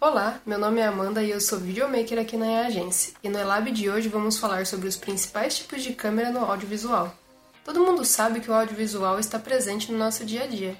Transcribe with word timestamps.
Olá, 0.00 0.40
meu 0.46 0.60
nome 0.60 0.80
é 0.80 0.86
Amanda 0.86 1.24
e 1.24 1.30
eu 1.32 1.40
sou 1.40 1.58
videomaker 1.58 2.20
aqui 2.20 2.36
na 2.36 2.60
Agência. 2.60 3.14
E 3.20 3.28
no 3.28 3.36
Elab 3.36 3.68
de 3.72 3.90
hoje 3.90 4.08
vamos 4.08 4.38
falar 4.38 4.64
sobre 4.64 4.86
os 4.86 4.96
principais 4.96 5.58
tipos 5.58 5.82
de 5.82 5.92
câmera 5.92 6.30
no 6.30 6.44
audiovisual. 6.44 7.12
Todo 7.64 7.80
mundo 7.80 8.04
sabe 8.04 8.38
que 8.38 8.48
o 8.48 8.54
audiovisual 8.54 9.18
está 9.18 9.40
presente 9.40 9.90
no 9.90 9.98
nosso 9.98 10.24
dia 10.24 10.44
a 10.44 10.46
dia. 10.46 10.76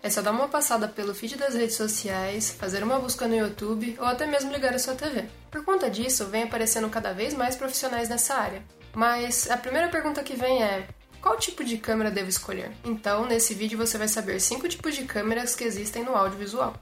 É 0.00 0.08
só 0.08 0.22
dar 0.22 0.30
uma 0.30 0.46
passada 0.46 0.86
pelo 0.86 1.12
feed 1.12 1.36
das 1.36 1.54
redes 1.54 1.74
sociais, 1.74 2.52
fazer 2.52 2.84
uma 2.84 3.00
busca 3.00 3.26
no 3.26 3.34
YouTube 3.34 3.96
ou 3.98 4.06
até 4.06 4.24
mesmo 4.24 4.52
ligar 4.52 4.72
a 4.72 4.78
sua 4.78 4.94
TV. 4.94 5.24
Por 5.50 5.64
conta 5.64 5.90
disso, 5.90 6.26
vem 6.26 6.44
aparecendo 6.44 6.88
cada 6.88 7.12
vez 7.12 7.34
mais 7.34 7.56
profissionais 7.56 8.08
nessa 8.08 8.34
área. 8.34 8.62
Mas 8.94 9.50
a 9.50 9.56
primeira 9.56 9.88
pergunta 9.88 10.22
que 10.22 10.36
vem 10.36 10.62
é: 10.62 10.86
qual 11.20 11.36
tipo 11.36 11.64
de 11.64 11.76
câmera 11.76 12.08
devo 12.08 12.28
escolher? 12.28 12.70
Então, 12.84 13.26
nesse 13.26 13.52
vídeo 13.52 13.76
você 13.76 13.98
vai 13.98 14.06
saber 14.06 14.38
5 14.40 14.68
tipos 14.68 14.94
de 14.94 15.02
câmeras 15.02 15.56
que 15.56 15.64
existem 15.64 16.04
no 16.04 16.14
audiovisual. 16.14 16.76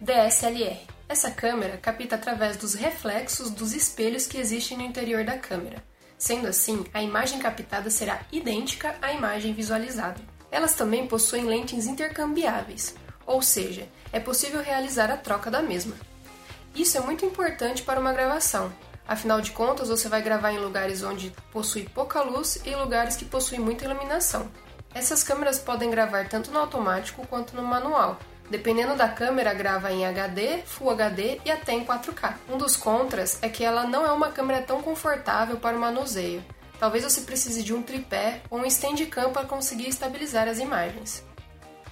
DSLR. 0.00 0.97
Essa 1.08 1.30
câmera 1.30 1.76
capta 1.78 2.16
através 2.16 2.56
dos 2.56 2.74
reflexos 2.74 3.50
dos 3.50 3.72
espelhos 3.72 4.26
que 4.26 4.38
existem 4.38 4.76
no 4.76 4.84
interior 4.84 5.24
da 5.24 5.38
câmera. 5.38 5.82
Sendo 6.18 6.46
assim, 6.48 6.84
a 6.92 7.02
imagem 7.02 7.38
captada 7.38 7.90
será 7.90 8.20
idêntica 8.30 8.96
à 9.00 9.12
imagem 9.12 9.54
visualizada. 9.54 10.20
Elas 10.50 10.74
também 10.74 11.06
possuem 11.06 11.44
lentes 11.44 11.86
intercambiáveis, 11.86 12.94
ou 13.26 13.40
seja, 13.40 13.88
é 14.12 14.18
possível 14.18 14.62
realizar 14.62 15.10
a 15.10 15.16
troca 15.16 15.50
da 15.50 15.62
mesma. 15.62 15.96
Isso 16.74 16.98
é 16.98 17.00
muito 17.00 17.24
importante 17.24 17.82
para 17.82 18.00
uma 18.00 18.12
gravação, 18.12 18.72
Afinal 19.08 19.40
de 19.40 19.52
contas, 19.52 19.88
você 19.88 20.06
vai 20.06 20.20
gravar 20.20 20.52
em 20.52 20.58
lugares 20.58 21.02
onde 21.02 21.34
possui 21.50 21.88
pouca 21.88 22.20
luz 22.20 22.60
e 22.66 22.74
lugares 22.76 23.16
que 23.16 23.24
possuem 23.24 23.58
muita 23.58 23.86
iluminação. 23.86 24.50
Essas 24.94 25.24
câmeras 25.24 25.58
podem 25.58 25.90
gravar 25.90 26.28
tanto 26.28 26.50
no 26.50 26.58
automático 26.58 27.26
quanto 27.26 27.56
no 27.56 27.62
manual. 27.62 28.18
Dependendo 28.50 28.94
da 28.96 29.08
câmera, 29.08 29.52
grava 29.52 29.92
em 29.92 30.06
HD, 30.06 30.58
Full 30.64 30.90
HD 30.90 31.40
e 31.44 31.50
até 31.50 31.72
em 31.72 31.84
4K. 31.84 32.34
Um 32.48 32.56
dos 32.56 32.76
contras 32.76 33.38
é 33.42 33.48
que 33.48 33.64
ela 33.64 33.86
não 33.86 34.06
é 34.06 34.12
uma 34.12 34.30
câmera 34.30 34.62
tão 34.62 34.80
confortável 34.80 35.56
para 35.58 35.76
o 35.76 35.80
manuseio. 35.80 36.44
Talvez 36.78 37.04
você 37.04 37.20
precise 37.22 37.62
de 37.62 37.74
um 37.74 37.82
tripé 37.82 38.40
ou 38.48 38.60
um 38.60 38.70
Steadicam 38.70 39.32
para 39.32 39.46
conseguir 39.46 39.88
estabilizar 39.88 40.48
as 40.48 40.58
imagens. 40.58 41.24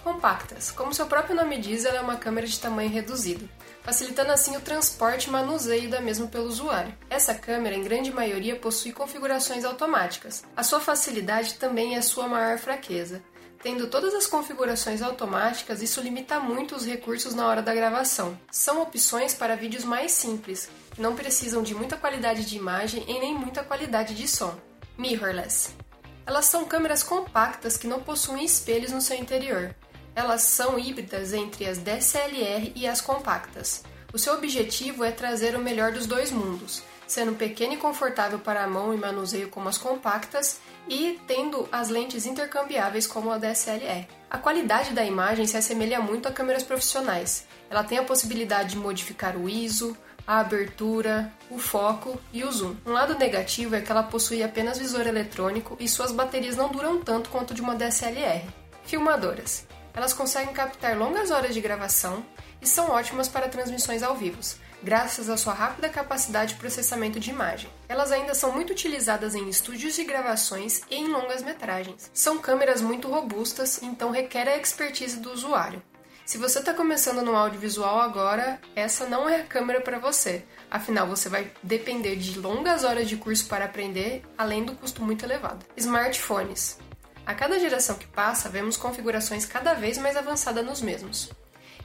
Compactas. 0.02 0.70
Como 0.70 0.94
seu 0.94 1.06
próprio 1.06 1.34
nome 1.34 1.58
diz, 1.58 1.84
ela 1.84 1.98
é 1.98 2.00
uma 2.00 2.16
câmera 2.16 2.46
de 2.46 2.58
tamanho 2.58 2.90
reduzido 2.90 3.48
facilitando 3.86 4.32
assim 4.32 4.56
o 4.56 4.60
transporte 4.60 5.28
e 5.28 5.30
manuseio 5.30 5.88
da 5.88 6.00
mesma 6.00 6.26
pelo 6.26 6.48
usuário. 6.48 6.92
Essa 7.08 7.32
câmera, 7.32 7.76
em 7.76 7.84
grande 7.84 8.12
maioria, 8.12 8.56
possui 8.56 8.90
configurações 8.90 9.64
automáticas. 9.64 10.44
A 10.56 10.64
sua 10.64 10.80
facilidade 10.80 11.54
também 11.54 11.94
é 11.94 12.02
sua 12.02 12.26
maior 12.26 12.58
fraqueza. 12.58 13.22
Tendo 13.62 13.88
todas 13.88 14.14
as 14.14 14.26
configurações 14.26 15.02
automáticas, 15.02 15.82
isso 15.82 16.00
limita 16.00 16.38
muito 16.38 16.74
os 16.74 16.86
recursos 16.86 17.34
na 17.34 17.46
hora 17.46 17.62
da 17.62 17.74
gravação. 17.74 18.38
São 18.50 18.82
opções 18.82 19.34
para 19.34 19.56
vídeos 19.56 19.84
mais 19.84 20.12
simples, 20.12 20.68
que 20.94 21.00
não 21.00 21.16
precisam 21.16 21.62
de 21.62 21.74
muita 21.74 21.96
qualidade 21.96 22.44
de 22.44 22.56
imagem 22.56 23.04
e 23.08 23.18
nem 23.18 23.34
muita 23.34 23.64
qualidade 23.64 24.14
de 24.14 24.28
som. 24.28 24.54
Mirrorless. 24.96 25.74
Elas 26.24 26.46
são 26.46 26.64
câmeras 26.64 27.02
compactas 27.02 27.76
que 27.76 27.86
não 27.86 28.02
possuem 28.02 28.44
espelhos 28.44 28.92
no 28.92 29.00
seu 29.00 29.16
interior. 29.16 29.74
Elas 30.14 30.42
são 30.42 30.78
híbridas 30.78 31.32
entre 31.32 31.66
as 31.66 31.78
DSLR 31.78 32.72
e 32.74 32.86
as 32.86 33.00
compactas. 33.00 33.84
O 34.12 34.18
seu 34.18 34.34
objetivo 34.34 35.04
é 35.04 35.10
trazer 35.10 35.54
o 35.54 35.60
melhor 35.60 35.92
dos 35.92 36.06
dois 36.06 36.30
mundos, 36.30 36.82
sendo 37.06 37.34
pequeno 37.34 37.74
e 37.74 37.76
confortável 37.76 38.38
para 38.38 38.64
a 38.64 38.68
mão 38.68 38.92
e 38.92 38.96
manuseio 38.96 39.48
como 39.48 39.68
as 39.68 39.78
compactas 39.78 40.60
e 40.88 41.18
tendo 41.26 41.68
as 41.70 41.88
lentes 41.88 42.26
intercambiáveis 42.26 43.06
como 43.06 43.30
a 43.30 43.38
DSLR. 43.38 44.06
A 44.30 44.38
qualidade 44.38 44.92
da 44.92 45.04
imagem 45.04 45.46
se 45.46 45.56
assemelha 45.56 46.00
muito 46.00 46.28
a 46.28 46.32
câmeras 46.32 46.62
profissionais. 46.62 47.46
Ela 47.70 47.84
tem 47.84 47.98
a 47.98 48.04
possibilidade 48.04 48.70
de 48.70 48.76
modificar 48.76 49.36
o 49.36 49.48
ISO, 49.48 49.96
a 50.26 50.40
abertura, 50.40 51.32
o 51.50 51.58
foco 51.58 52.20
e 52.32 52.42
o 52.42 52.50
zoom. 52.50 52.74
Um 52.84 52.92
lado 52.92 53.16
negativo 53.16 53.76
é 53.76 53.80
que 53.80 53.90
ela 53.90 54.02
possui 54.02 54.42
apenas 54.42 54.78
visor 54.78 55.06
eletrônico 55.06 55.76
e 55.78 55.88
suas 55.88 56.10
baterias 56.10 56.56
não 56.56 56.68
duram 56.68 57.00
tanto 57.00 57.30
quanto 57.30 57.54
de 57.54 57.62
uma 57.62 57.76
DSLR. 57.76 58.44
Filmadoras. 58.84 59.66
Elas 59.96 60.12
conseguem 60.12 60.52
captar 60.52 60.94
longas 60.96 61.30
horas 61.30 61.54
de 61.54 61.60
gravação 61.62 62.22
e 62.60 62.66
são 62.66 62.90
ótimas 62.90 63.28
para 63.28 63.48
transmissões 63.48 64.02
ao 64.02 64.14
vivo, 64.14 64.38
graças 64.82 65.30
à 65.30 65.38
sua 65.38 65.54
rápida 65.54 65.88
capacidade 65.88 66.52
de 66.52 66.60
processamento 66.60 67.18
de 67.18 67.30
imagem. 67.30 67.70
Elas 67.88 68.12
ainda 68.12 68.34
são 68.34 68.52
muito 68.52 68.74
utilizadas 68.74 69.34
em 69.34 69.48
estúdios 69.48 69.94
de 69.96 70.04
gravações 70.04 70.82
e 70.90 70.96
em 70.96 71.08
longas 71.08 71.42
metragens. 71.42 72.10
São 72.12 72.38
câmeras 72.38 72.82
muito 72.82 73.08
robustas, 73.08 73.82
então 73.82 74.10
requer 74.10 74.46
a 74.46 74.58
expertise 74.58 75.18
do 75.18 75.32
usuário. 75.32 75.82
Se 76.26 76.36
você 76.36 76.58
está 76.58 76.74
começando 76.74 77.22
no 77.22 77.34
audiovisual 77.34 78.00
agora, 78.00 78.60
essa 78.74 79.06
não 79.06 79.28
é 79.28 79.40
a 79.40 79.44
câmera 79.44 79.80
para 79.80 79.98
você. 79.98 80.44
Afinal, 80.70 81.06
você 81.06 81.28
vai 81.28 81.52
depender 81.62 82.16
de 82.16 82.38
longas 82.38 82.84
horas 82.84 83.08
de 83.08 83.16
curso 83.16 83.46
para 83.46 83.64
aprender, 83.64 84.24
além 84.36 84.64
do 84.64 84.74
custo 84.74 85.02
muito 85.02 85.24
elevado. 85.24 85.64
Smartphones. 85.76 86.78
A 87.26 87.34
cada 87.34 87.58
geração 87.58 87.96
que 87.96 88.06
passa, 88.06 88.48
vemos 88.48 88.76
configurações 88.76 89.44
cada 89.44 89.74
vez 89.74 89.98
mais 89.98 90.16
avançadas 90.16 90.64
nos 90.64 90.80
mesmos. 90.80 91.28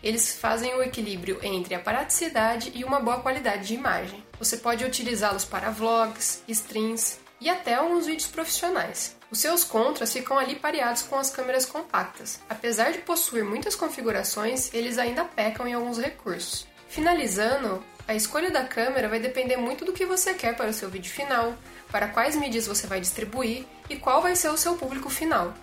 Eles 0.04 0.36
fazem 0.36 0.76
o 0.76 0.84
equilíbrio 0.84 1.40
entre 1.42 1.74
a 1.74 1.80
praticidade 1.80 2.72
e 2.76 2.84
uma 2.84 3.00
boa 3.00 3.22
qualidade 3.22 3.68
de 3.68 3.74
imagem. 3.74 4.24
Você 4.38 4.58
pode 4.58 4.86
utilizá-los 4.86 5.44
para 5.44 5.72
vlogs, 5.72 6.44
streams 6.48 7.20
e 7.40 7.50
até 7.50 7.74
alguns 7.74 8.06
vídeos 8.06 8.30
profissionais. 8.30 9.18
Os 9.32 9.40
seus 9.40 9.64
contras 9.64 10.14
ficam 10.14 10.38
ali 10.38 10.56
pareados 10.56 11.02
com 11.02 11.18
as 11.18 11.32
câmeras 11.32 11.66
compactas. 11.66 12.40
Apesar 12.48 12.92
de 12.92 13.00
possuir 13.00 13.44
muitas 13.44 13.76
configurações, 13.76 14.72
eles 14.76 15.00
ainda 15.00 15.26
pecam 15.26 15.68
em 15.68 15.74
alguns 15.74 15.98
recursos. 15.98 16.68
Finalizando, 16.88 17.84
a 18.08 18.16
escolha 18.16 18.52
da 18.52 18.64
câmera 18.64 19.08
vai 19.08 19.20
depender 19.20 19.58
muito 19.58 19.86
do 19.86 19.94
que 19.94 20.06
você 20.06 20.34
quer 20.34 20.56
para 20.56 20.70
o 20.70 20.74
seu 20.74 20.90
vídeo 20.90 21.12
final, 21.12 21.56
para 21.92 22.08
quais 22.08 22.36
mídias 22.36 22.68
você 22.68 22.88
vai 22.88 23.00
distribuir 23.00 23.66
e 23.90 23.96
qual 23.96 24.22
vai 24.22 24.36
ser 24.36 24.50
o 24.50 24.58
seu 24.58 24.76
público 24.76 25.10
final. 25.10 25.54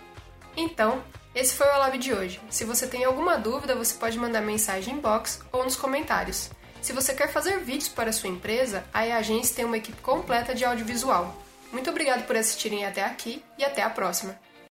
Então, 0.56 1.02
esse 1.34 1.54
foi 1.54 1.66
o 1.66 1.78
Lab 1.78 1.96
de 1.98 2.12
hoje. 2.12 2.40
Se 2.50 2.64
você 2.64 2.86
tem 2.86 3.04
alguma 3.04 3.36
dúvida, 3.36 3.74
você 3.74 3.94
pode 3.94 4.18
mandar 4.18 4.40
mensagem 4.40 4.94
em 4.94 5.00
box 5.00 5.40
ou 5.52 5.64
nos 5.64 5.76
comentários. 5.76 6.50
Se 6.80 6.92
você 6.92 7.14
quer 7.14 7.28
fazer 7.28 7.58
vídeos 7.58 7.88
para 7.88 8.12
sua 8.12 8.28
empresa, 8.28 8.84
a 8.92 9.00
Agência 9.00 9.56
tem 9.56 9.64
uma 9.64 9.76
equipe 9.76 10.00
completa 10.00 10.54
de 10.54 10.64
audiovisual. 10.64 11.36
Muito 11.72 11.90
obrigado 11.90 12.26
por 12.26 12.36
assistirem 12.36 12.86
até 12.86 13.04
aqui 13.04 13.42
e 13.58 13.64
até 13.64 13.82
a 13.82 13.90
próxima! 13.90 14.47